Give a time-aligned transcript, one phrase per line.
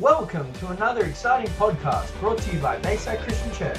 [0.00, 3.78] Welcome to another exciting podcast brought to you by Bayside Christian Church.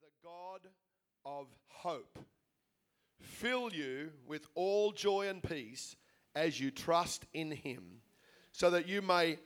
[0.00, 0.62] the God
[1.24, 2.18] of hope
[3.20, 5.94] fill you with all joy and peace
[6.34, 8.00] as you trust in him,
[8.50, 9.38] so that you may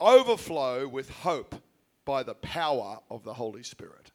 [0.00, 1.56] overflow with hope
[2.04, 4.12] by the power of the Holy Spirit.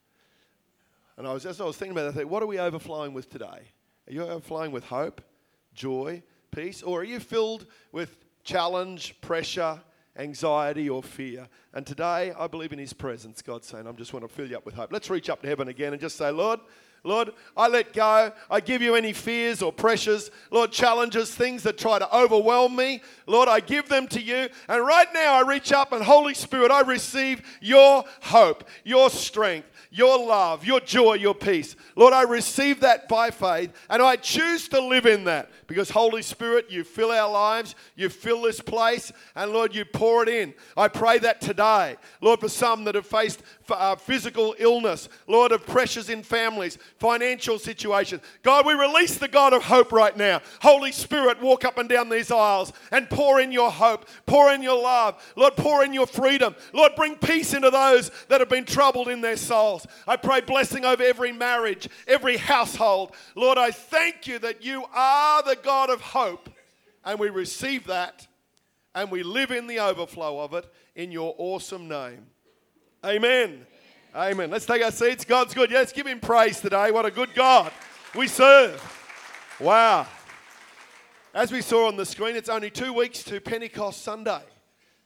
[1.18, 3.14] And I was as I was thinking about it, I thought, what are we overflowing
[3.14, 3.74] with today?
[4.08, 5.22] Are you overflowing with hope,
[5.74, 6.24] joy,
[6.56, 9.80] peace, or are you filled with challenge, pressure,
[10.18, 11.48] anxiety, or fear?
[11.74, 13.42] And today, I believe in His presence.
[13.42, 14.92] God's saying, I just want to fill you up with hope.
[14.92, 16.60] Let's reach up to heaven again and just say, Lord,
[17.04, 18.32] Lord, I let go.
[18.50, 23.02] I give you any fears or pressures, Lord, challenges, things that try to overwhelm me.
[23.26, 24.50] Lord, I give them to you.
[24.68, 29.68] And right now, I reach up and, Holy Spirit, I receive your hope, your strength,
[29.90, 31.76] your love, your joy, your peace.
[31.96, 36.22] Lord, I receive that by faith and I choose to live in that because, Holy
[36.22, 40.54] Spirit, you fill our lives, you fill this place, and Lord, you pour it in.
[40.78, 45.66] I pray that today, Lord, for some that have faced uh, physical illness, Lord, of
[45.66, 48.22] pressures in families, financial situations.
[48.44, 50.40] God, we release the God of hope right now.
[50.62, 54.62] Holy Spirit, walk up and down these aisles and pour in your hope, pour in
[54.62, 55.20] your love.
[55.36, 56.56] Lord, pour in your freedom.
[56.74, 59.88] Lord, bring peace into those that have been troubled in their souls.
[60.08, 63.16] I pray blessing over every marriage, every household.
[63.36, 66.52] Lord, I thank you that you are the God of hope,
[67.04, 68.28] and we receive that
[68.94, 72.28] and we live in the overflow of it in your awesome name.
[73.04, 73.66] Amen.
[74.14, 74.50] Amen.
[74.50, 75.24] Let's take our seats.
[75.24, 75.72] God's good.
[75.72, 76.92] Yes, give him praise today.
[76.92, 77.72] What a good God
[78.14, 78.82] we serve.
[79.58, 80.06] Wow.
[81.34, 84.42] As we saw on the screen, it's only two weeks to Pentecost Sunday.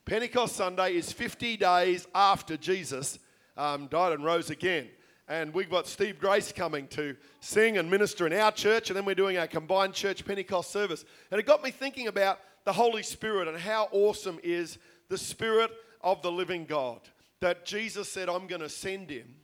[0.05, 3.19] Pentecost Sunday is 50 days after Jesus
[3.57, 4.87] um, died and rose again.
[5.27, 9.05] And we've got Steve Grace coming to sing and minister in our church, and then
[9.05, 11.05] we're doing our combined church Pentecost service.
[11.29, 15.69] And it got me thinking about the Holy Spirit and how awesome is the Spirit
[16.01, 17.01] of the living God.
[17.45, 19.35] That Jesus said, I'm going to send him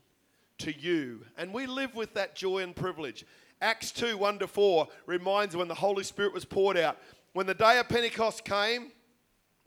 [0.58, 1.24] to you.
[1.38, 3.28] And we live with that joy and privilege.
[3.62, 6.98] Acts 2 1 to 4 reminds when the Holy Spirit was poured out.
[7.34, 8.92] When the day of Pentecost came,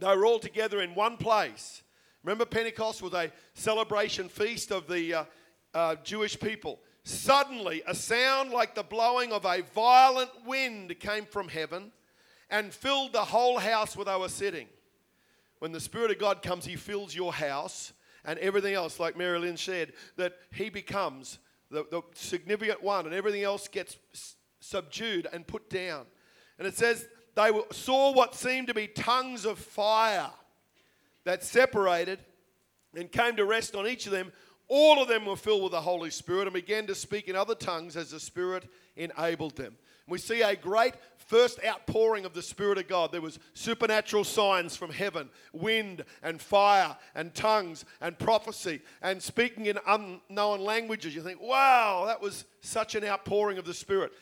[0.00, 1.84] they were all together in one place.
[2.24, 5.24] Remember, Pentecost was a celebration feast of the uh,
[5.72, 6.80] uh, Jewish people.
[7.04, 11.92] Suddenly, a sound like the blowing of a violent wind came from heaven
[12.50, 14.66] and filled the whole house where they were sitting.
[15.60, 17.92] When the Spirit of God comes, He fills your house
[18.24, 21.38] and everything else, like Marilyn said, that He becomes
[21.70, 23.96] the, the significant one and everything else gets
[24.60, 26.06] subdued and put down.
[26.58, 30.30] And it says, they saw what seemed to be tongues of fire
[31.24, 32.20] that separated
[32.94, 34.32] and came to rest on each of them.
[34.68, 37.54] All of them were filled with the Holy Spirit and began to speak in other
[37.54, 38.64] tongues as the Spirit
[38.96, 39.76] enabled them.
[40.06, 43.10] We see a great first outpouring of the Spirit of God.
[43.10, 49.66] There was supernatural signs from heaven, wind and fire and tongues and prophecy and speaking
[49.66, 51.14] in unknown languages.
[51.14, 54.12] You think, wow, that was such an outpouring of the Spirit.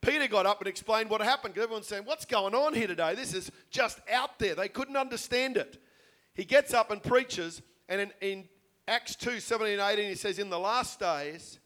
[0.00, 3.14] Peter got up and explained what happened because everyone's saying, What's going on here today?
[3.14, 4.54] This is just out there.
[4.54, 5.80] They couldn't understand it.
[6.34, 8.48] He gets up and preaches, and in, in
[8.88, 11.60] Acts 2 17 and 18, he says, In the last days,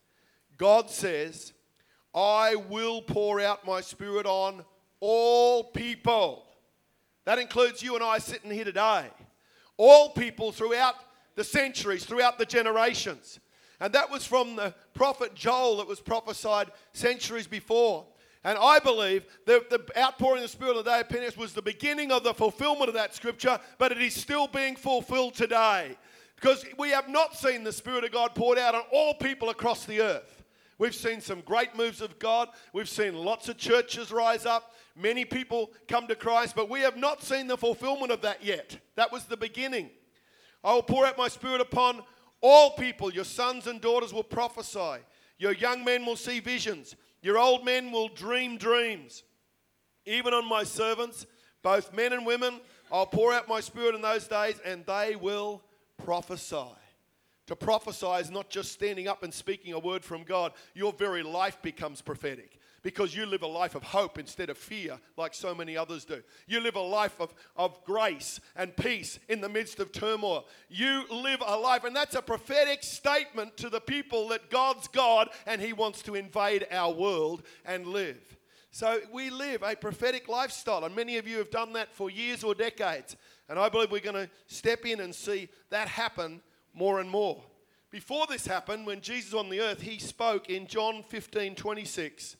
[0.58, 1.54] God says,
[2.16, 4.64] I will pour out my spirit on
[5.00, 6.44] all people.
[7.26, 9.04] That includes you and I sitting here today.
[9.76, 10.94] All people throughout
[11.34, 13.38] the centuries, throughout the generations.
[13.80, 18.06] And that was from the prophet Joel that was prophesied centuries before.
[18.42, 21.52] And I believe that the outpouring of the Spirit of the day of Pentecost was
[21.52, 25.98] the beginning of the fulfillment of that scripture, but it is still being fulfilled today.
[26.36, 29.84] Because we have not seen the Spirit of God poured out on all people across
[29.84, 30.35] the earth.
[30.78, 32.48] We've seen some great moves of God.
[32.72, 34.74] We've seen lots of churches rise up.
[34.94, 38.76] Many people come to Christ, but we have not seen the fulfillment of that yet.
[38.94, 39.90] That was the beginning.
[40.62, 42.02] I will pour out my spirit upon
[42.42, 43.12] all people.
[43.12, 45.02] Your sons and daughters will prophesy.
[45.38, 46.94] Your young men will see visions.
[47.22, 49.22] Your old men will dream dreams.
[50.04, 51.26] Even on my servants,
[51.62, 52.60] both men and women,
[52.92, 55.62] I'll pour out my spirit in those days, and they will
[56.04, 56.76] prophesy.
[57.46, 61.22] To prophesy is not just standing up and speaking a word from God, your very
[61.22, 65.54] life becomes prophetic because you live a life of hope instead of fear, like so
[65.54, 66.22] many others do.
[66.46, 70.46] You live a life of, of grace and peace in the midst of turmoil.
[70.68, 75.30] You live a life, and that's a prophetic statement to the people that God's God
[75.46, 78.36] and He wants to invade our world and live.
[78.70, 82.44] So we live a prophetic lifestyle, and many of you have done that for years
[82.44, 83.16] or decades.
[83.48, 86.40] And I believe we're going to step in and see that happen
[86.76, 87.42] more and more.
[87.90, 92.36] Before this happened, when Jesus on the earth, he spoke in John 15 26.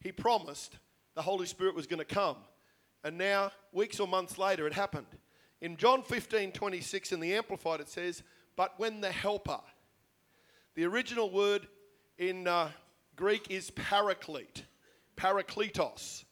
[0.00, 0.78] He promised
[1.14, 2.36] the Holy Spirit was going to come.
[3.02, 5.06] And now, weeks or months later, it happened.
[5.60, 8.22] In John 15 26 in the Amplified, it says,
[8.56, 9.60] But when the helper,
[10.74, 11.66] the original word
[12.16, 12.70] in uh,
[13.16, 14.62] Greek is paraclete,
[15.16, 16.24] parakletos,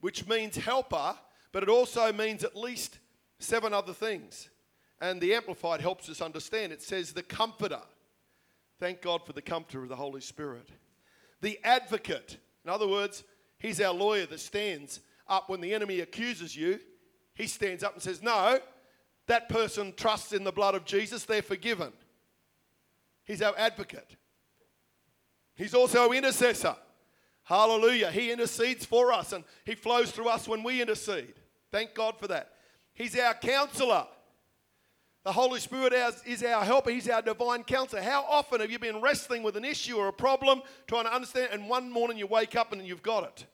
[0.00, 1.16] which means helper,
[1.50, 2.98] but it also means at least
[3.40, 4.48] seven other things.
[5.00, 6.72] And the Amplified helps us understand.
[6.72, 7.80] It says the comforter.
[8.80, 10.68] Thank God for the comforter of the Holy Spirit.
[11.40, 12.38] The advocate.
[12.64, 13.24] In other words,
[13.58, 16.80] he's our lawyer that stands up when the enemy accuses you.
[17.34, 18.58] He stands up and says, No,
[19.26, 21.92] that person trusts in the blood of Jesus, they're forgiven.
[23.24, 24.16] He's our advocate.
[25.54, 26.76] He's also our intercessor.
[27.44, 28.10] Hallelujah.
[28.10, 31.34] He intercedes for us and he flows through us when we intercede.
[31.70, 32.52] Thank God for that.
[32.94, 34.06] He's our counselor.
[35.24, 35.92] The Holy Spirit
[36.24, 36.90] is our helper.
[36.90, 38.02] He's our divine counselor.
[38.02, 41.50] How often have you been wrestling with an issue or a problem, trying to understand,
[41.52, 43.46] and one morning you wake up and you've got it?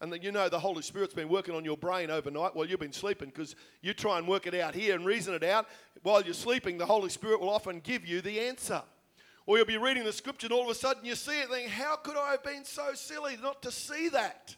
[0.00, 2.80] And then you know the Holy Spirit's been working on your brain overnight while you've
[2.80, 5.68] been sleeping because you try and work it out here and reason it out.
[6.02, 8.82] While you're sleeping, the Holy Spirit will often give you the answer.
[9.46, 11.52] Or you'll be reading the scripture and all of a sudden you see it and
[11.52, 14.56] think, How could I have been so silly not to see that?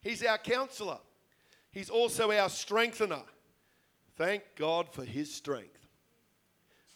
[0.00, 0.98] He's our counselor,
[1.72, 3.22] He's also our strengthener.
[4.16, 5.88] Thank God for His strength.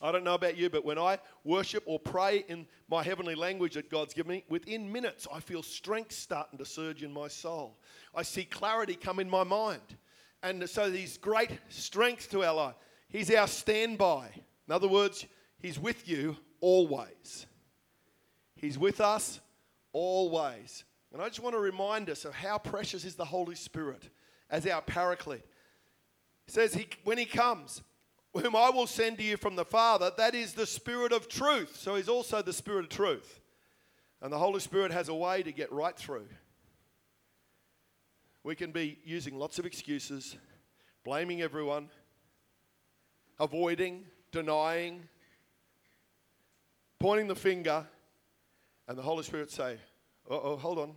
[0.01, 3.75] I don't know about you, but when I worship or pray in my heavenly language
[3.75, 7.77] that God's given me, within minutes I feel strength starting to surge in my soul.
[8.15, 9.97] I see clarity come in my mind.
[10.43, 12.75] And so He's great strength to our life.
[13.09, 14.31] He's our standby.
[14.69, 15.27] In other words,
[15.59, 17.47] He's with you always.
[18.55, 19.41] He's with us
[19.93, 20.85] always.
[21.13, 24.09] And I just want to remind us of how precious is the Holy Spirit
[24.51, 25.45] as our paraclete.
[26.49, 27.83] Says, he, when He comes,
[28.35, 31.77] whom I will send to you from the Father, that is the Spirit of truth.
[31.77, 33.41] So He's also the Spirit of truth.
[34.21, 36.27] And the Holy Spirit has a way to get right through.
[38.43, 40.37] We can be using lots of excuses,
[41.05, 41.91] blaming everyone,
[43.39, 45.03] avoiding, denying,
[46.99, 47.87] pointing the finger,
[48.89, 49.77] and the Holy Spirit say,
[50.31, 50.95] oh, hold on.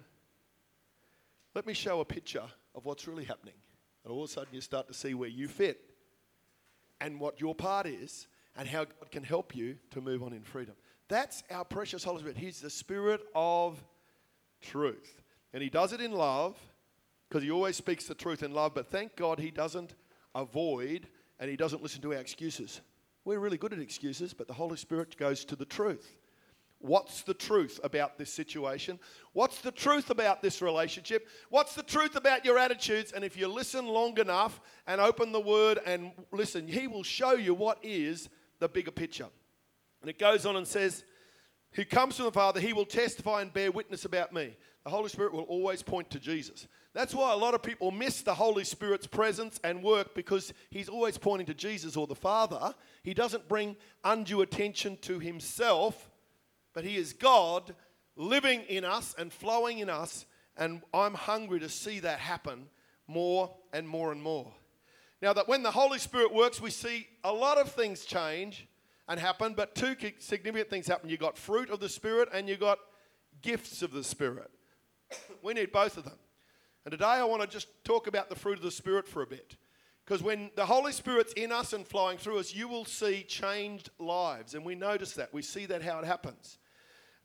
[1.53, 2.43] Let me show a picture
[2.73, 3.55] of what's really happening.
[4.03, 5.79] And all of a sudden, you start to see where you fit
[6.99, 10.43] and what your part is and how God can help you to move on in
[10.43, 10.75] freedom.
[11.07, 12.37] That's our precious Holy Spirit.
[12.37, 13.83] He's the Spirit of
[14.61, 15.21] truth.
[15.53, 16.57] And He does it in love
[17.27, 18.73] because He always speaks the truth in love.
[18.73, 19.95] But thank God He doesn't
[20.33, 21.07] avoid
[21.39, 22.81] and He doesn't listen to our excuses.
[23.23, 26.15] We're really good at excuses, but the Holy Spirit goes to the truth.
[26.81, 28.99] What's the truth about this situation?
[29.33, 31.27] What's the truth about this relationship?
[31.49, 33.11] What's the truth about your attitudes?
[33.11, 37.33] And if you listen long enough and open the word and listen, He will show
[37.33, 38.29] you what is
[38.59, 39.27] the bigger picture.
[40.01, 41.03] And it goes on and says,
[41.73, 44.57] Who comes from the Father, He will testify and bear witness about me.
[44.83, 46.67] The Holy Spirit will always point to Jesus.
[46.93, 50.89] That's why a lot of people miss the Holy Spirit's presence and work because he's
[50.89, 52.73] always pointing to Jesus or the Father.
[53.03, 56.09] He doesn't bring undue attention to himself,
[56.73, 57.75] but he is God
[58.15, 60.25] living in us and flowing in us.
[60.57, 62.67] And I'm hungry to see that happen
[63.07, 64.51] more and more and more.
[65.21, 68.67] Now, that when the Holy Spirit works, we see a lot of things change
[69.07, 71.09] and happen, but two significant things happen.
[71.09, 72.79] You got fruit of the Spirit and you got
[73.41, 74.49] gifts of the Spirit.
[75.43, 76.17] we need both of them.
[76.85, 79.27] And today I want to just talk about the fruit of the Spirit for a
[79.27, 79.57] bit.
[80.05, 83.91] Because when the Holy Spirit's in us and flowing through us, you will see changed
[83.99, 84.55] lives.
[84.55, 85.33] And we notice that.
[85.33, 86.57] We see that how it happens.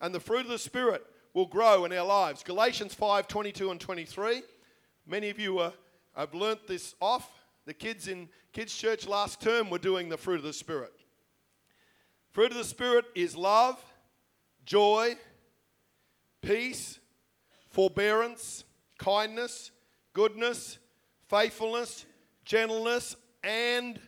[0.00, 2.42] And the fruit of the Spirit will grow in our lives.
[2.42, 4.42] Galatians 5 22 and 23.
[5.06, 5.72] Many of you are,
[6.16, 7.30] have learnt this off.
[7.66, 10.92] The kids in kids' church last term were doing the fruit of the Spirit.
[12.30, 13.82] Fruit of the Spirit is love,
[14.64, 15.16] joy,
[16.42, 16.98] peace,
[17.70, 18.64] forbearance,
[18.98, 19.70] kindness,
[20.12, 20.78] goodness,
[21.28, 22.06] faithfulness,
[22.44, 23.98] gentleness, and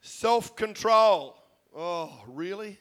[0.00, 1.36] self control.
[1.74, 2.78] Oh, really?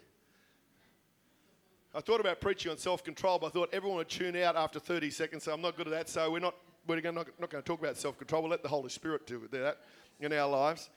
[1.96, 4.80] I thought about preaching on self control, but I thought everyone would tune out after
[4.80, 6.10] 30 seconds, so I'm not good at that.
[6.10, 8.42] So we're not, we're not, not going to talk about self control.
[8.42, 9.78] We'll let the Holy Spirit do that
[10.20, 10.90] in our lives.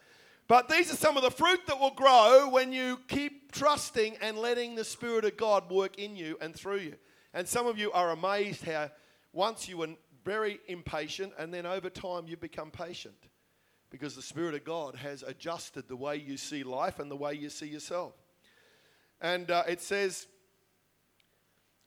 [0.48, 4.38] But these are some of the fruit that will grow when you keep trusting and
[4.38, 6.94] letting the Spirit of God work in you and through you.
[7.32, 8.90] And some of you are amazed how
[9.32, 9.90] once you were
[10.24, 13.14] very impatient, and then over time you become patient
[13.90, 17.34] because the Spirit of God has adjusted the way you see life and the way
[17.34, 18.14] you see yourself.
[19.20, 20.26] And uh, it says,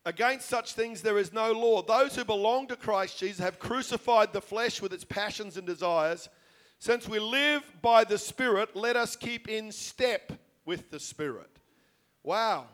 [0.05, 1.83] Against such things there is no law.
[1.83, 6.27] Those who belong to Christ Jesus have crucified the flesh with its passions and desires.
[6.79, 10.31] Since we live by the Spirit, let us keep in step
[10.65, 11.49] with the Spirit.
[12.23, 12.65] Wow.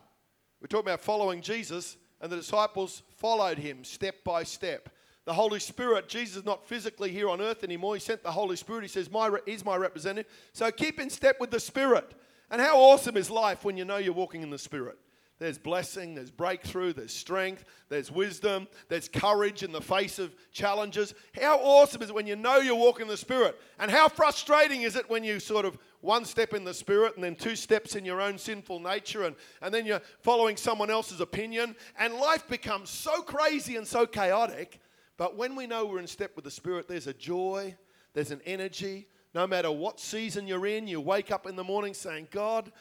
[0.60, 4.88] We're talking about following Jesus, and the disciples followed him step by step.
[5.28, 6.08] the Holy Spirit.
[6.08, 7.92] Jesus is not physically here on earth anymore.
[7.92, 8.80] He sent the Holy Spirit.
[8.80, 10.32] He says, my, He's my representative.
[10.54, 12.14] So keep in step with the Spirit.
[12.50, 14.96] And how awesome is life when you know you're walking in the Spirit?
[15.38, 21.14] There's blessing, there's breakthrough, there's strength, there's wisdom, there's courage in the face of challenges.
[21.40, 23.56] How awesome is it when you know you're walking in the Spirit?
[23.78, 27.22] And how frustrating is it when you sort of one step in the Spirit and
[27.22, 31.20] then two steps in your own sinful nature and, and then you're following someone else's
[31.20, 34.80] opinion and life becomes so crazy and so chaotic.
[35.16, 37.76] But when we know we're in step with the Spirit, there's a joy,
[38.12, 39.06] there's an energy.
[39.34, 42.72] No matter what season you're in, you wake up in the morning saying, God,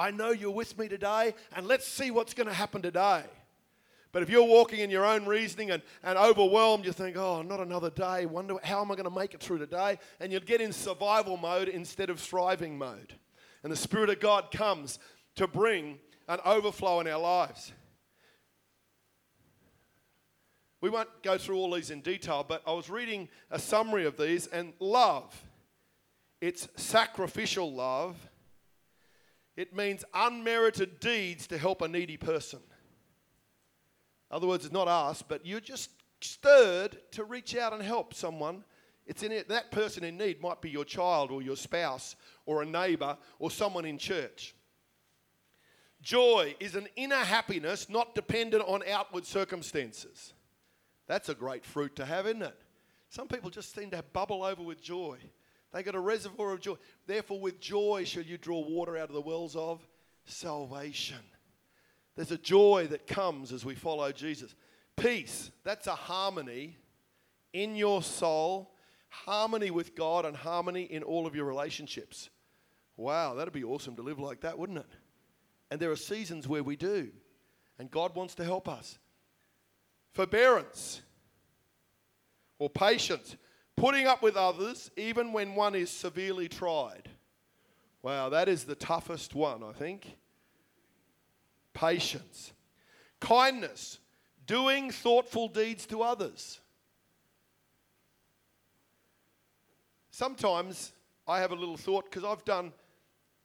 [0.00, 3.22] I know you're with me today, and let's see what's going to happen today.
[4.12, 7.60] But if you're walking in your own reasoning and, and overwhelmed, you think, oh, not
[7.60, 8.24] another day.
[8.24, 9.98] Wonder how am I going to make it through today?
[10.18, 13.12] And you'll get in survival mode instead of thriving mode.
[13.62, 14.98] And the Spirit of God comes
[15.36, 17.70] to bring an overflow in our lives.
[20.80, 24.16] We won't go through all these in detail, but I was reading a summary of
[24.16, 25.44] these, and love,
[26.40, 28.29] it's sacrificial love
[29.60, 32.60] it means unmerited deeds to help a needy person.
[34.30, 35.90] In other words, it's not us, but you're just
[36.22, 38.64] stirred to reach out and help someone.
[39.06, 39.50] It's in it.
[39.50, 43.50] That person in need might be your child or your spouse or a neighbor or
[43.50, 44.54] someone in church.
[46.00, 50.32] Joy is an inner happiness not dependent on outward circumstances.
[51.06, 52.56] That's a great fruit to have, isn't it?
[53.10, 55.18] Some people just seem to bubble over with joy.
[55.72, 56.76] They got a reservoir of joy.
[57.06, 59.86] Therefore, with joy shall you draw water out of the wells of
[60.24, 61.18] salvation.
[62.16, 64.54] There's a joy that comes as we follow Jesus.
[64.96, 66.76] Peace, that's a harmony
[67.52, 68.74] in your soul,
[69.08, 72.30] harmony with God, and harmony in all of your relationships.
[72.96, 74.92] Wow, that'd be awesome to live like that, wouldn't it?
[75.70, 77.10] And there are seasons where we do,
[77.78, 78.98] and God wants to help us.
[80.12, 81.00] Forbearance
[82.58, 83.36] or patience
[83.80, 87.08] putting up with others even when one is severely tried.
[88.02, 90.16] Wow, that is the toughest one, I think.
[91.72, 92.52] Patience.
[93.20, 93.98] Kindness,
[94.46, 96.60] doing thoughtful deeds to others.
[100.10, 100.92] Sometimes
[101.26, 102.72] I have a little thought because I've done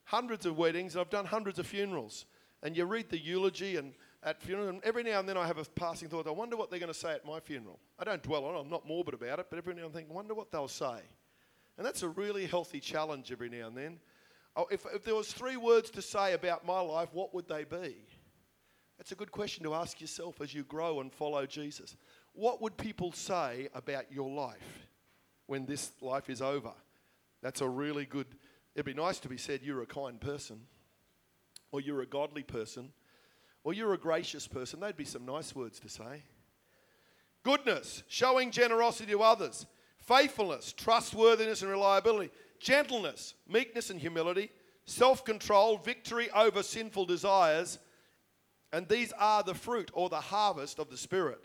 [0.04, 2.26] hundreds of weddings and I've done hundreds of funerals.
[2.62, 3.94] And you read the eulogy and
[4.26, 6.72] at funerals, and every now and then I have a passing thought, I wonder what
[6.72, 7.80] they're going to say at my funeral.
[8.00, 9.96] I don't dwell on it, I'm not morbid about it, but every now and then
[9.96, 10.98] I think, I wonder what they'll say.
[11.78, 14.00] And that's a really healthy challenge every now and then.
[14.56, 17.66] Oh, if, if there was three words to say about my life, what would they
[17.66, 17.98] be?
[18.98, 21.96] That's a good question to ask yourself as you grow and follow Jesus.
[22.34, 24.88] What would people say about your life
[25.46, 26.72] when this life is over?
[27.44, 28.28] That's a really good,
[28.74, 30.62] it'd be nice to be said, you're a kind person,
[31.72, 32.94] or you're a godly person,
[33.66, 34.80] or you're a gracious person.
[34.80, 36.24] They'd be some nice words to say.
[37.44, 39.66] Goodness, showing generosity to others.
[39.98, 42.32] Faithfulness, trustworthiness, and reliability.
[42.60, 44.52] Gentleness, meekness, and humility.
[44.86, 47.80] Self control, victory over sinful desires.
[48.72, 51.44] And these are the fruit or the harvest of the Spirit.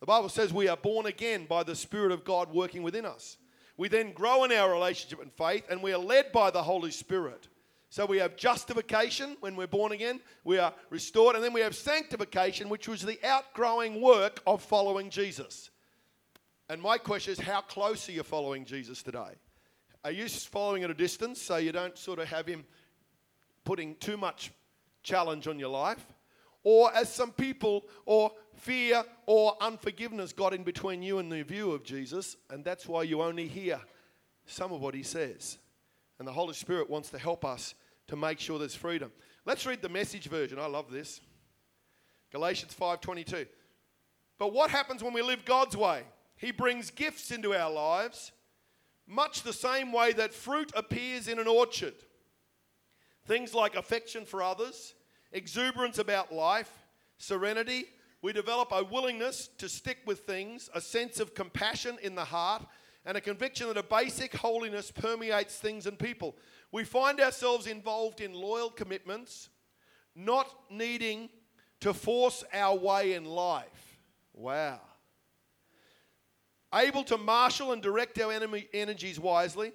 [0.00, 3.36] The Bible says we are born again by the Spirit of God working within us.
[3.76, 6.92] We then grow in our relationship and faith, and we are led by the Holy
[6.92, 7.48] Spirit.
[7.90, 11.74] So we have justification when we're born again, we are restored, and then we have
[11.74, 15.70] sanctification, which was the outgrowing work of following Jesus.
[16.68, 19.36] And my question is, how close are you following Jesus today?
[20.04, 22.66] Are you following at a distance so you don't sort of have him
[23.64, 24.52] putting too much
[25.02, 26.06] challenge on your life?
[26.64, 31.72] Or as some people, or fear or unforgiveness got in between you and the view
[31.72, 33.80] of Jesus, and that's why you only hear
[34.44, 35.56] some of what he says.
[36.18, 37.74] And the Holy Spirit wants to help us
[38.08, 39.12] to make sure there's freedom.
[39.44, 40.58] Let's read the message version.
[40.58, 41.20] I love this.
[42.30, 43.46] Galatians 5:22.
[44.38, 46.04] But what happens when we live God's way?
[46.36, 48.32] He brings gifts into our lives,
[49.06, 51.94] much the same way that fruit appears in an orchard.
[53.26, 54.94] Things like affection for others,
[55.32, 56.70] exuberance about life,
[57.18, 57.86] serenity.
[58.22, 62.66] We develop a willingness to stick with things, a sense of compassion in the heart,
[63.08, 66.36] and a conviction that a basic holiness permeates things and people.
[66.70, 69.48] We find ourselves involved in loyal commitments,
[70.14, 71.30] not needing
[71.80, 73.98] to force our way in life.
[74.34, 74.80] Wow.
[76.74, 79.72] Able to marshal and direct our enemy energies wisely.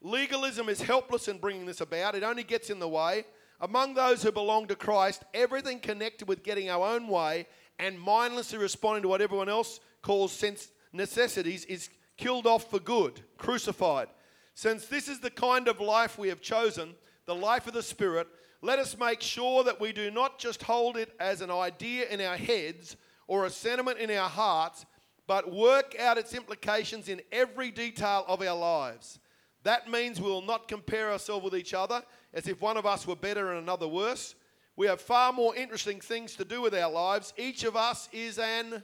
[0.00, 3.26] Legalism is helpless in bringing this about, it only gets in the way.
[3.60, 7.46] Among those who belong to Christ, everything connected with getting our own way
[7.78, 13.22] and mindlessly responding to what everyone else calls sense necessities is killed off for good,
[13.38, 14.08] crucified.
[14.54, 18.28] Since this is the kind of life we have chosen, the life of the Spirit,
[18.60, 22.20] let us make sure that we do not just hold it as an idea in
[22.20, 22.96] our heads
[23.26, 24.84] or a sentiment in our hearts,
[25.26, 29.18] but work out its implications in every detail of our lives.
[29.62, 32.02] That means we will not compare ourselves with each other
[32.34, 34.34] as if one of us were better and another worse.
[34.76, 37.32] We have far more interesting things to do with our lives.
[37.38, 38.82] Each of us is an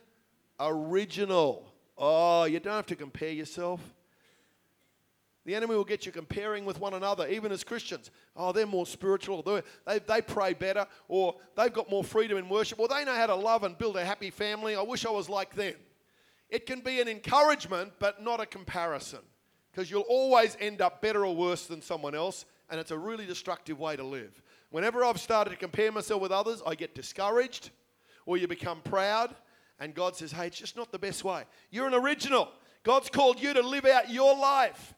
[0.58, 1.70] original.
[1.98, 3.80] Oh, you don't have to compare yourself.
[5.46, 8.10] The enemy will get you comparing with one another, even as Christians.
[8.36, 12.80] Oh, they're more spiritual, they, they pray better, or they've got more freedom in worship,
[12.80, 14.74] or they know how to love and build a happy family.
[14.74, 15.74] I wish I was like them.
[16.50, 19.20] It can be an encouragement, but not a comparison,
[19.70, 23.24] because you'll always end up better or worse than someone else, and it's a really
[23.24, 24.42] destructive way to live.
[24.70, 27.70] Whenever I've started to compare myself with others, I get discouraged,
[28.26, 29.32] or you become proud,
[29.78, 31.44] and God says, hey, it's just not the best way.
[31.70, 32.48] You're an original.
[32.82, 34.94] God's called you to live out your life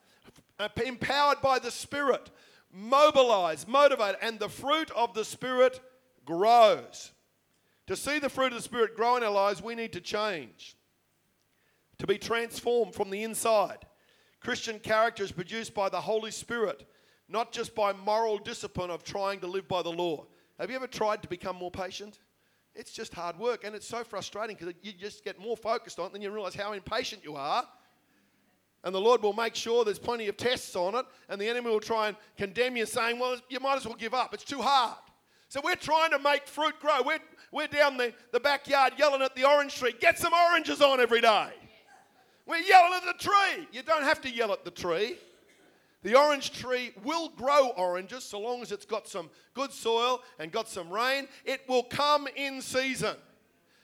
[0.59, 2.31] uh, empowered by the Spirit,
[2.73, 5.81] mobilized, motivated, and the fruit of the Spirit
[6.25, 7.13] grows.
[7.87, 10.77] To see the fruit of the Spirit grow in our lives, we need to change,
[11.99, 13.79] to be transformed from the inside.
[14.41, 16.85] Christian character is produced by the Holy Spirit,
[17.29, 20.27] not just by moral discipline of trying to live by the law.
[20.59, 22.19] Have you ever tried to become more patient?
[22.79, 26.07] It's just hard work and it's so frustrating because you just get more focused on
[26.07, 27.69] it, then you realize how impatient you are
[28.85, 31.71] and the Lord will make sure there's plenty of tests on it, and the enemy
[31.71, 34.33] will try and condemn you, saying, Well, you might as well give up.
[34.33, 34.97] It's too hard.
[35.49, 37.03] So we're trying to make fruit grow.
[37.05, 37.19] We're,
[37.51, 41.21] we're down the, the backyard yelling at the orange tree, Get some oranges on every
[41.21, 41.51] day.
[42.47, 43.67] We're yelling at the tree.
[43.73, 45.19] You don't have to yell at the tree.
[46.03, 50.53] The orange tree will grow oranges so long as it's got some good soil and
[50.53, 51.27] got some rain.
[51.45, 53.17] It will come in season.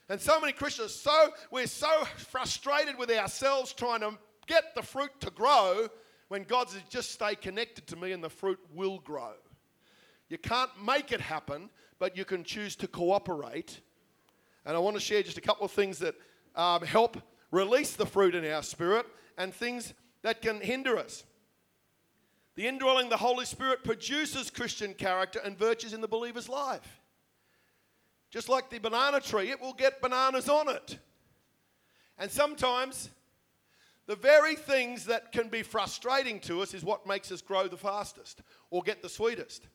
[0.07, 4.17] And so many Christians, so we're so frustrated with ourselves trying to
[4.47, 5.87] get the fruit to grow
[6.27, 9.33] when God says, just stay connected to me and the fruit will grow.
[10.29, 11.69] You can't make it happen,
[11.99, 13.81] but you can choose to cooperate.
[14.65, 16.15] And I want to share just a couple of things that
[16.55, 17.17] um, help
[17.51, 19.05] release the fruit in our spirit
[19.37, 21.25] and things that can hinder us.
[22.55, 27.01] The indwelling the Holy Spirit produces Christian character and virtues in the believer's life.
[28.29, 30.97] Just like the banana tree, it will get bananas on it.
[32.17, 33.09] And sometimes
[34.07, 37.77] the very things that can be frustrating to us is what makes us grow the
[37.77, 39.67] fastest or get the sweetest.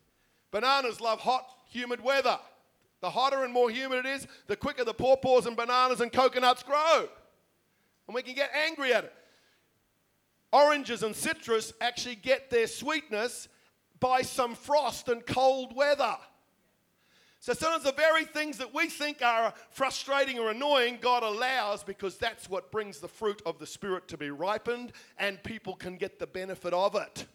[0.51, 2.39] Bananas love hot, humid weather.
[3.01, 6.63] The hotter and more humid it is, the quicker the pawpaws and bananas and coconuts
[6.63, 7.09] grow.
[8.07, 9.15] And we can get angry at it.
[10.53, 13.49] Oranges and citrus actually get their sweetness
[14.01, 16.17] by some frost and cold weather.
[17.43, 22.19] So sometimes the very things that we think are frustrating or annoying, God allows because
[22.19, 26.19] that's what brings the fruit of the Spirit to be ripened and people can get
[26.19, 27.27] the benefit of it.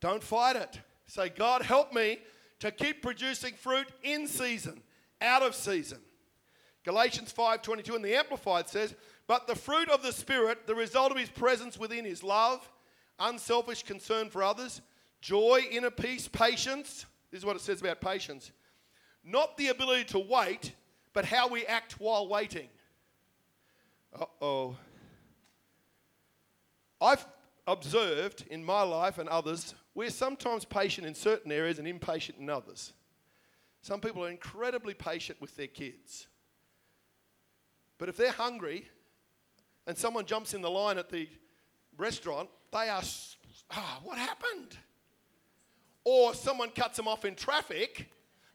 [0.00, 0.80] Don't fight it.
[1.06, 2.18] Say, God, help me
[2.60, 4.82] to keep producing fruit in season,
[5.20, 5.98] out of season.
[6.84, 8.94] Galatians 5:22 in the Amplified says,
[9.28, 12.68] "But the fruit of the Spirit, the result of his presence within is love,
[13.20, 14.80] unselfish concern for others,
[15.20, 18.50] joy, inner peace, patience." This is what it says about patience
[19.28, 20.72] not the ability to wait,
[21.12, 22.68] but how we act while waiting.
[24.18, 24.76] Uh oh.
[27.00, 27.26] I've
[27.66, 32.48] observed in my life and others, we're sometimes patient in certain areas and impatient in
[32.48, 32.92] others.
[33.82, 36.26] Some people are incredibly patient with their kids.
[37.98, 38.88] But if they're hungry
[39.88, 41.28] and someone jumps in the line at the
[41.96, 43.02] restaurant, they are,
[43.72, 44.76] ah, what happened?
[46.04, 48.08] Or someone cuts them off in traffic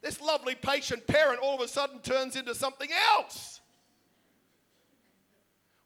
[0.04, 3.62] this lovely, patient parent all of a sudden turns into something else.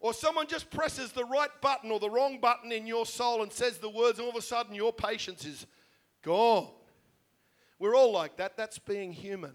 [0.01, 3.53] Or someone just presses the right button or the wrong button in your soul and
[3.53, 5.67] says the words, and all of a sudden your patience is
[6.23, 6.69] gone.
[7.79, 8.57] We're all like that.
[8.57, 9.55] That's being human.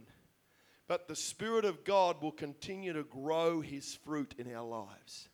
[0.87, 5.27] But the Spirit of God will continue to grow His fruit in our lives.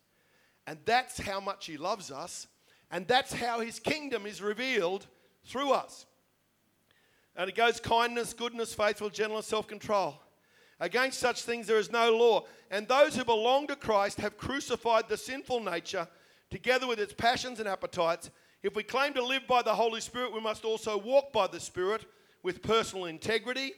[0.70, 2.46] And that's how much He loves us.
[2.92, 5.04] And that's how His kingdom is revealed
[5.44, 6.06] through us.
[7.34, 10.14] And it goes kindness, goodness, faithful, gentleness, self control.
[10.78, 12.44] Against such things there is no law.
[12.70, 16.06] And those who belong to Christ have crucified the sinful nature
[16.50, 18.30] together with its passions and appetites.
[18.62, 21.58] If we claim to live by the Holy Spirit, we must also walk by the
[21.58, 22.04] Spirit
[22.44, 23.72] with personal integrity,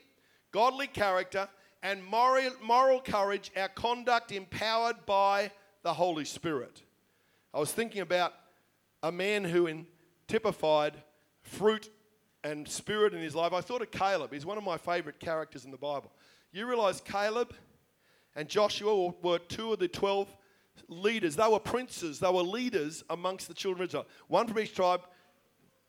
[0.50, 1.48] godly character,
[1.82, 5.50] and moral, moral courage, our conduct empowered by
[5.82, 6.82] the Holy Spirit.
[7.52, 8.32] I was thinking about
[9.02, 9.86] a man who in,
[10.28, 10.94] typified
[11.42, 11.90] fruit
[12.44, 14.32] and spirit in his life, I thought of Caleb.
[14.32, 16.12] He's one of my favorite characters in the Bible.
[16.52, 17.54] You realize Caleb
[18.34, 20.34] and Joshua were two of the 12
[20.88, 21.36] leaders.
[21.36, 24.06] They were princes, they were leaders amongst the children of Israel.
[24.28, 25.02] One from each tribe.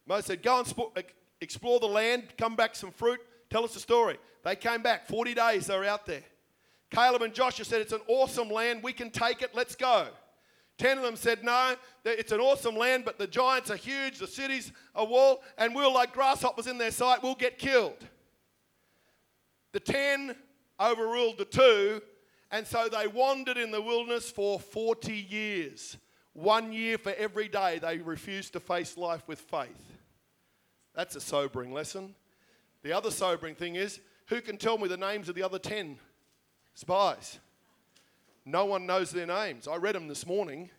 [0.06, 1.06] Moses said, Go and
[1.40, 4.18] explore the land, come back some fruit, tell us a story.
[4.44, 6.24] They came back, 40 days they were out there.
[6.94, 10.08] Caleb and Joshua said, It's an awesome land, we can take it, let's go.
[10.78, 11.76] Ten of them said, No,
[12.06, 15.90] it's an awesome land, but the giants are huge, the cities are walled, and we're
[15.90, 17.98] like grasshoppers in their sight, we'll get killed.
[19.72, 20.36] The ten
[20.80, 22.02] overruled the two,
[22.52, 25.98] and so they wandered in the wilderness for 40 years.
[26.34, 29.98] One year for every day they refused to face life with faith.
[30.96, 32.14] That's a sobering lesson.
[32.84, 35.98] The other sobering thing is who can tell me the names of the other 10
[36.74, 37.40] spies?
[38.46, 39.68] No one knows their names.
[39.68, 40.70] I read them this morning.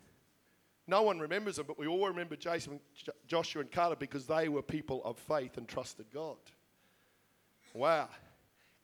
[0.87, 2.79] No one remembers them, but we all remember Jason,
[3.27, 6.37] Joshua, and Caleb because they were people of faith and trusted God.
[7.73, 8.09] Wow.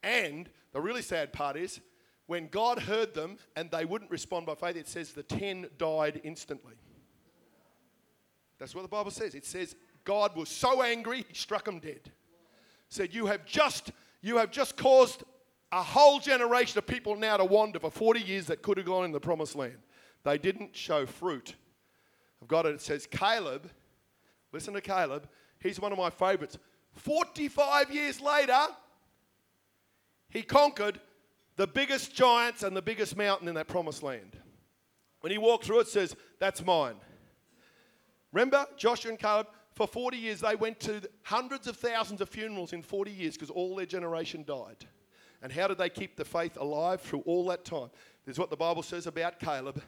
[0.01, 1.79] And the really sad part is
[2.25, 6.21] when God heard them and they wouldn't respond by faith, it says the 10 died
[6.23, 6.73] instantly.
[8.57, 9.35] That's what the Bible says.
[9.35, 12.11] It says God was so angry, he struck them dead.
[12.89, 15.23] Said, You have just, you have just caused
[15.71, 19.05] a whole generation of people now to wander for 40 years that could have gone
[19.05, 19.77] in the promised land.
[20.23, 21.55] They didn't show fruit.
[22.41, 22.75] I've got it.
[22.75, 23.69] It says, Caleb,
[24.51, 25.27] listen to Caleb,
[25.59, 26.57] he's one of my favorites.
[26.93, 28.59] 45 years later,
[30.29, 30.99] he conquered
[31.55, 34.37] the biggest giants and the biggest mountain in that promised land.
[35.21, 36.95] When he walked through it, says, That's mine.
[38.33, 42.73] Remember, Joshua and Caleb, for 40 years, they went to hundreds of thousands of funerals
[42.73, 44.85] in 40 years because all their generation died.
[45.41, 47.89] And how did they keep the faith alive through all that time?
[48.25, 49.81] This is what the Bible says about Caleb.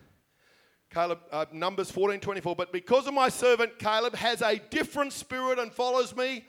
[0.90, 2.56] Caleb, uh, Numbers 14 24.
[2.56, 6.46] But because of my servant Caleb has a different spirit and follows me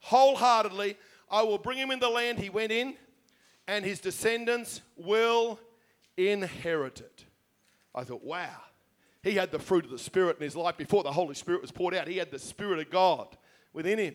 [0.00, 0.96] wholeheartedly,
[1.30, 2.94] I will bring him in the land he went in,
[3.66, 5.58] and his descendants will
[6.16, 7.24] inherit it.
[7.94, 8.48] I thought, wow.
[9.22, 11.72] He had the fruit of the Spirit in his life before the Holy Spirit was
[11.72, 12.06] poured out.
[12.06, 13.36] He had the Spirit of God
[13.72, 14.14] within him.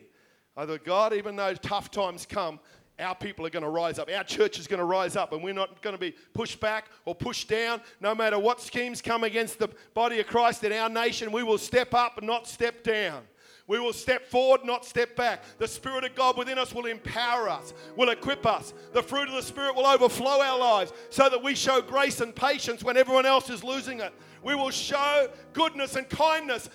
[0.56, 2.60] I thought, God, even though tough times come,
[3.00, 4.10] our people are going to rise up.
[4.16, 6.86] Our church is going to rise up, and we're not going to be pushed back
[7.06, 7.82] or pushed down.
[8.00, 11.58] No matter what schemes come against the body of Christ in our nation, we will
[11.58, 13.24] step up and not step down.
[13.66, 15.44] We will step forward, not step back.
[15.58, 18.74] The Spirit of God within us will empower us, will equip us.
[18.94, 22.36] The fruit of the Spirit will overflow our lives so that we show grace and
[22.36, 24.14] patience when everyone else is losing it.
[24.44, 26.70] We will show goodness and kindness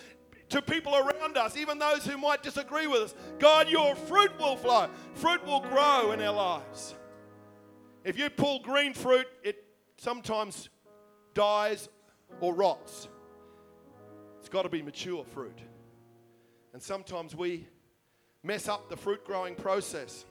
[0.50, 3.14] to people around us, even those who might disagree with us.
[3.38, 6.94] God, your fruit will flow, fruit will grow in our lives.
[8.04, 9.64] If you pull green fruit, it
[9.98, 10.68] sometimes
[11.34, 11.88] dies
[12.40, 13.08] or rots.
[14.40, 15.58] It's got to be mature fruit.
[16.72, 17.66] And sometimes we
[18.42, 20.24] mess up the fruit growing process.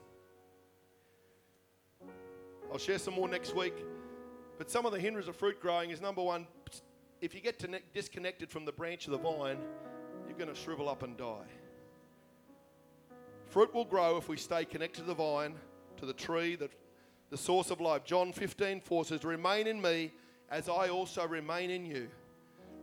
[2.71, 3.75] I'll share some more next week.
[4.57, 6.47] But some of the hindrances of fruit growing is number one,
[7.21, 9.57] if you get disconnected from the branch of the vine,
[10.27, 11.47] you're going to shrivel up and die.
[13.47, 15.55] Fruit will grow if we stay connected to the vine,
[15.97, 16.69] to the tree, the,
[17.29, 18.03] the source of life.
[18.03, 20.11] John 15, 4 says, Remain in me
[20.49, 22.09] as I also remain in you.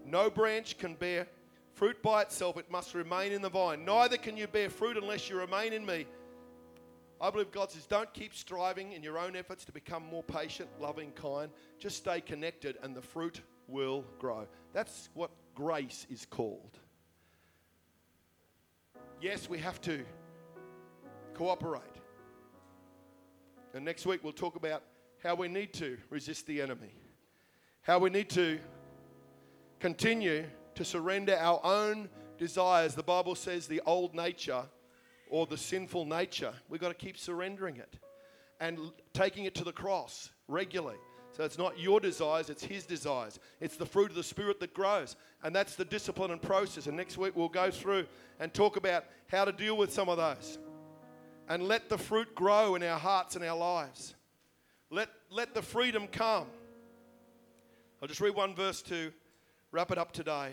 [0.07, 1.26] No branch can bear
[1.74, 3.85] fruit by itself, it must remain in the vine.
[3.85, 6.07] Neither can you bear fruit unless you remain in me.
[7.20, 10.68] I believe God says, don't keep striving in your own efforts to become more patient,
[10.80, 11.50] loving, kind.
[11.78, 14.46] Just stay connected and the fruit will grow.
[14.72, 16.78] That's what grace is called.
[19.25, 20.05] Yes, we have to
[21.33, 21.81] cooperate.
[23.73, 24.83] And next week we'll talk about
[25.23, 26.95] how we need to resist the enemy,
[27.81, 28.59] how we need to
[29.81, 32.95] continue to surrender our own desires.
[32.95, 34.65] The Bible says the old nature
[35.31, 37.97] or the sinful nature, we've got to keep surrendering it
[38.61, 38.79] and
[39.15, 40.99] taking it to the cross regularly.
[41.37, 43.40] So it's not your desires, it's His desires.
[43.61, 45.16] It's the fruit of the Spirit that grows.
[45.42, 46.87] And that's the discipline and process.
[46.87, 48.07] And next week we'll go through
[48.38, 50.59] and talk about how to deal with some of those.
[51.49, 54.14] And let the fruit grow in our hearts and our lives.
[54.90, 56.47] Let, let the freedom come.
[58.01, 59.12] I'll just read one verse to
[59.73, 60.53] wrap it up today.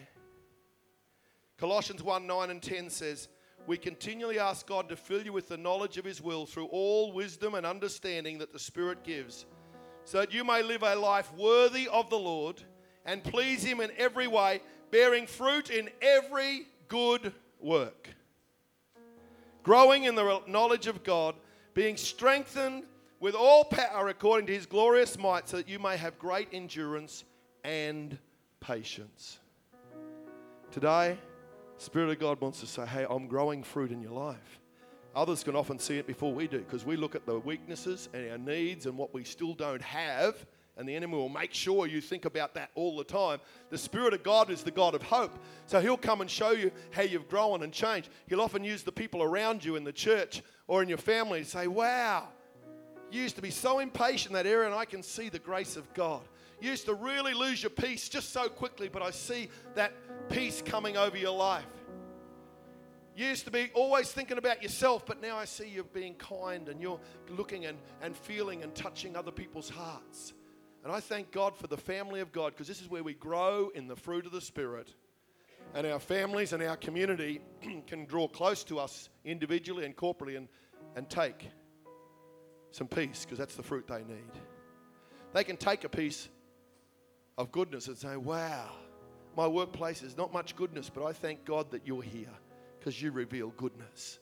[1.60, 3.28] Colossians 1 9 and 10 says,
[3.68, 7.12] We continually ask God to fill you with the knowledge of His will through all
[7.12, 9.46] wisdom and understanding that the Spirit gives
[10.06, 12.62] so that you may live a life worthy of the Lord
[13.06, 14.62] and please Him in every way,
[14.92, 18.10] bearing fruit in every good work.
[19.64, 21.36] Growing in the knowledge of God,
[21.74, 22.84] being strengthened
[23.20, 27.24] with all power according to His glorious might, so that you may have great endurance
[27.64, 28.18] and
[28.60, 29.40] patience.
[30.72, 31.18] Today,
[31.78, 34.61] Spirit of God wants to say, Hey, I'm growing fruit in your life.
[35.16, 38.32] Others can often see it before we do because we look at the weaknesses and
[38.32, 40.46] our needs and what we still don't have,
[40.78, 43.40] and the enemy will make sure you think about that all the time.
[43.70, 45.38] The Spirit of God is the God of hope.
[45.66, 48.10] So He'll come and show you how you've grown and changed.
[48.28, 51.50] He'll often use the people around you in the church or in your family to
[51.50, 52.30] say, Wow,
[53.12, 55.76] you used to be so impatient in that area, and I can see the grace
[55.76, 56.22] of God.
[56.62, 59.92] You used to really lose your peace just so quickly, but I see that
[60.30, 61.66] peace coming over your life.
[63.16, 66.70] You used to be always thinking about yourself, but now I see you're being kind
[66.70, 70.34] and you're looking and, and feeling and touching other people's hearts.
[70.84, 73.70] And I thank God for the family of God because this is where we grow
[73.76, 74.94] in the fruit of the Spirit.
[75.74, 77.42] And our families and our community
[77.88, 80.48] can draw close to us individually and corporately and,
[80.96, 81.50] and take
[82.72, 84.32] some peace because that's the fruit they need.
[85.34, 86.30] They can take a piece
[87.38, 88.72] of goodness and say, Wow,
[89.36, 92.34] my workplace is not much goodness, but I thank God that you're here
[92.82, 94.18] because you reveal goodness.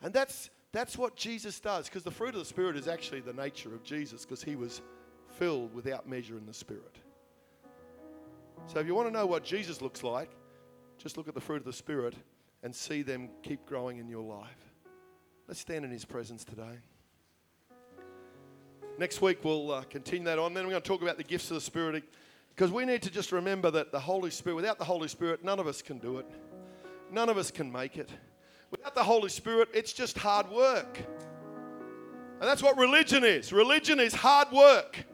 [0.00, 3.32] And that's, that's what Jesus does because the fruit of the Spirit is actually the
[3.32, 4.80] nature of Jesus because he was
[5.32, 7.00] filled without measure in the Spirit.
[8.68, 10.30] So if you want to know what Jesus looks like,
[10.98, 12.14] just look at the fruit of the Spirit
[12.62, 14.72] and see them keep growing in your life.
[15.48, 16.78] Let's stand in His presence today.
[18.98, 20.54] Next week, we'll uh, continue that on.
[20.54, 22.04] Then we're going to talk about the gifts of the Spirit
[22.54, 25.58] because we need to just remember that the Holy Spirit, without the Holy Spirit, none
[25.58, 26.26] of us can do it.
[27.10, 28.10] None of us can make it.
[28.70, 30.98] Without the Holy Spirit, it's just hard work.
[32.40, 33.52] And that's what religion is.
[33.52, 35.06] Religion is hard work,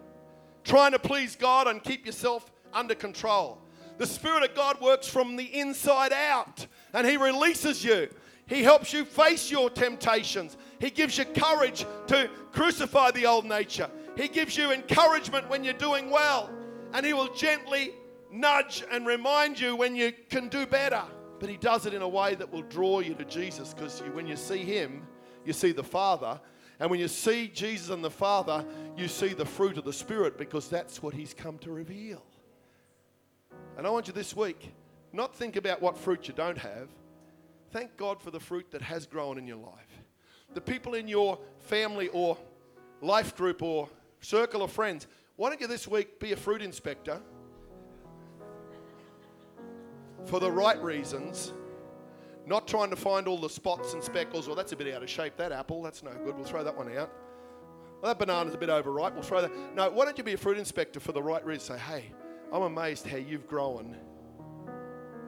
[0.65, 3.59] trying to please God and keep yourself under control.
[3.99, 8.09] The Spirit of God works from the inside out, and He releases you.
[8.47, 10.57] He helps you face your temptations.
[10.81, 13.89] He gives you courage to crucify the old nature.
[14.17, 16.51] He gives you encouragement when you're doing well,
[16.93, 17.93] and He will gently
[18.31, 21.03] nudge and remind you when you can do better.
[21.43, 24.29] But He does it in a way that will draw you to Jesus because when
[24.29, 25.03] you see Him,
[25.45, 26.41] you see the Father.
[26.79, 28.65] And when you see Jesus and the Father,
[28.97, 32.23] you see the fruit of the Spirit because that's what He's come to reveal.
[33.77, 34.73] And I want you this week
[35.13, 36.89] not think about what fruit you don't have.
[37.73, 40.05] Thank God for the fruit that has grown in your life.
[40.55, 42.39] The people in your family or
[43.01, 43.89] life group or
[44.21, 47.21] circle of friends, why don't you this week be a fruit inspector
[50.25, 51.53] for the right reasons?
[52.47, 55.11] Not trying to find all the spots and speckles, or that's a bit out of
[55.11, 57.13] shape, that apple, that's no good, we'll throw that one out.
[58.01, 59.53] Well, that banana's a bit overripe, we'll throw that.
[59.75, 61.77] No, why don't you be a fruit inspector for the right reason?
[61.77, 62.13] Say, hey,
[62.53, 63.97] I'm amazed how you've grown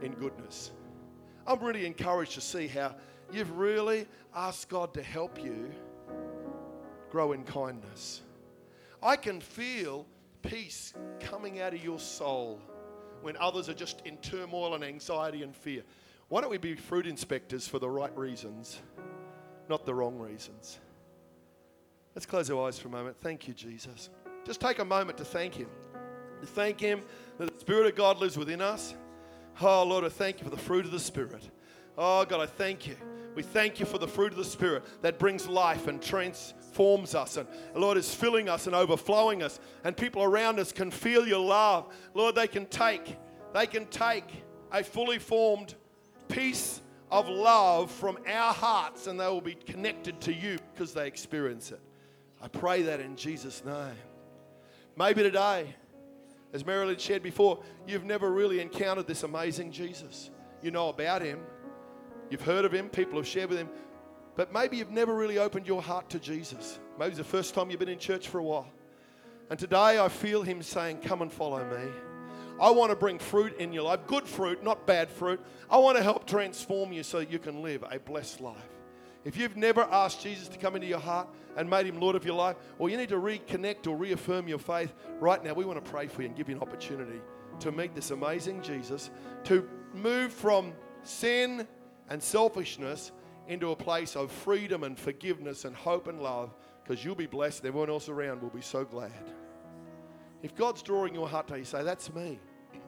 [0.02, 0.72] in goodness.
[1.46, 2.96] I'm really encouraged to see how
[3.32, 5.70] you've really asked God to help you
[7.10, 8.22] grow in kindness.
[9.02, 10.06] I can feel
[10.42, 12.60] peace coming out of your soul
[13.24, 15.82] when others are just in turmoil and anxiety and fear.
[16.28, 18.80] Why don't we be fruit inspectors for the right reasons,
[19.68, 20.78] not the wrong reasons?
[22.14, 23.16] Let's close our eyes for a moment.
[23.20, 24.10] Thank you, Jesus.
[24.44, 25.68] Just take a moment to thank Him
[26.44, 27.02] to thank Him
[27.38, 28.94] that the Spirit of God lives within us.
[29.60, 31.48] Oh, Lord, I thank you for the fruit of the Spirit.
[31.96, 32.96] Oh, God, I thank you.
[33.34, 36.00] We thank you for the fruit of the Spirit that brings life and
[36.74, 37.36] transforms us.
[37.36, 39.60] And Lord, is filling us and overflowing us.
[39.84, 41.92] And people around us can feel your love.
[42.14, 43.16] Lord, they can take,
[43.52, 44.24] they can take
[44.72, 45.74] a fully formed
[46.28, 51.06] piece of love from our hearts and they will be connected to you because they
[51.06, 51.80] experience it.
[52.42, 53.94] I pray that in Jesus' name.
[54.96, 55.74] Maybe today
[56.52, 60.30] as Marilyn shared before, you've never really encountered this amazing Jesus.
[60.62, 61.40] You know about him,
[62.30, 63.68] you've heard of him, people have shared with him,
[64.36, 66.78] but maybe you've never really opened your heart to Jesus.
[66.98, 68.68] Maybe it's the first time you've been in church for a while.
[69.50, 71.90] And today I feel him saying, Come and follow me.
[72.60, 75.40] I want to bring fruit in your life, good fruit, not bad fruit.
[75.68, 78.56] I want to help transform you so you can live a blessed life.
[79.24, 82.24] If you've never asked Jesus to come into your heart and made him Lord of
[82.24, 85.82] your life, or you need to reconnect or reaffirm your faith, right now we want
[85.82, 87.20] to pray for you and give you an opportunity
[87.60, 89.10] to meet this amazing Jesus,
[89.44, 91.66] to move from sin
[92.10, 93.12] and selfishness
[93.48, 97.60] into a place of freedom and forgiveness and hope and love, because you'll be blessed
[97.60, 99.12] and everyone else around will be so glad.
[100.42, 102.38] If God's drawing your heart to you, say, That's me.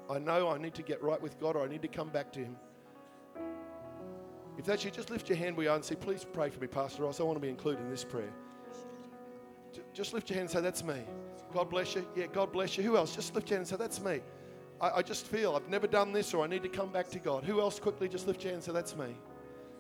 [0.09, 2.33] I know I need to get right with God or I need to come back
[2.33, 2.57] to Him.
[4.59, 6.61] If that's you, just lift your hand where you are and say, Please pray for
[6.61, 7.21] me, Pastor Ross.
[7.21, 8.33] I want to be included in this prayer.
[9.93, 11.03] Just lift your hand and say, That's me.
[11.53, 12.07] God bless you.
[12.15, 12.85] Yeah, God bless you.
[12.85, 13.15] Who else?
[13.15, 14.21] Just lift your hand and say, That's me.
[14.81, 17.19] I, I just feel I've never done this or I need to come back to
[17.19, 17.45] God.
[17.45, 17.79] Who else?
[17.79, 19.17] Quickly, just lift your hand and say, That's me.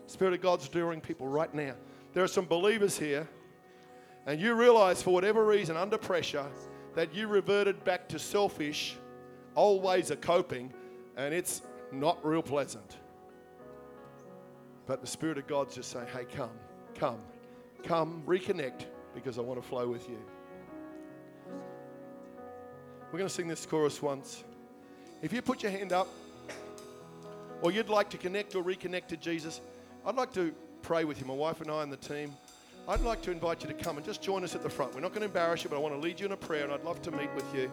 [0.07, 1.75] Spirit of God's doing people right now.
[2.13, 3.29] There are some believers here,
[4.27, 6.47] and you realize for whatever reason, under pressure,
[6.95, 8.97] that you reverted back to selfish,
[9.55, 10.73] old ways of coping,
[11.17, 12.97] and it's not real pleasant.
[14.87, 16.51] But the Spirit of God's just saying, hey, come,
[16.95, 17.21] come,
[17.83, 20.19] come, reconnect because I want to flow with you.
[23.13, 24.45] We're going to sing this chorus once.
[25.23, 26.09] If you put your hand up,
[27.63, 29.61] or you'd like to connect or reconnect to Jesus,
[30.07, 32.33] I'd like to pray with you, my wife and I and the team.
[32.87, 34.95] I'd like to invite you to come and just join us at the front.
[34.95, 36.63] We're not going to embarrass you, but I want to lead you in a prayer
[36.63, 37.69] and I'd love to meet with you.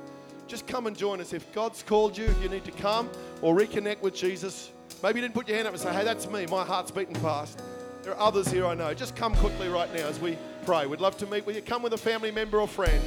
[0.47, 1.31] just come and join us.
[1.31, 3.07] If God's called you, if you need to come
[3.43, 4.71] or reconnect with Jesus,
[5.03, 6.47] maybe you didn't put your hand up and say, hey, that's me.
[6.47, 7.61] My heart's beating fast.
[8.01, 8.95] There are others here I know.
[8.95, 10.87] Just come quickly right now as we pray.
[10.87, 11.61] We'd love to meet with you.
[11.61, 13.03] Come with a family member or friend.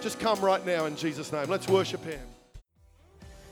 [0.00, 1.48] Just come right now in Jesus' name.
[1.48, 2.20] Let's worship Him.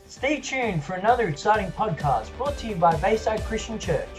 [0.07, 4.09] Stay tuned for another exciting podcast brought to you by Bayside Christian Church.